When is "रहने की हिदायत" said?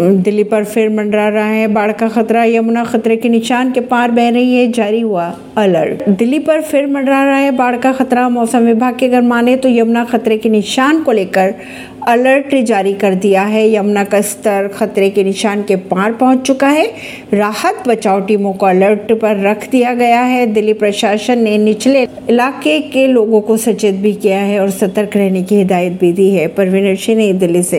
25.16-25.98